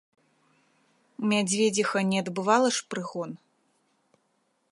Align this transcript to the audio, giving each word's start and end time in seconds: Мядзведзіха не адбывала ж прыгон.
Мядзведзіха 1.33 1.99
не 2.13 2.17
адбывала 2.25 2.69
ж 2.77 2.89
прыгон. 2.93 3.31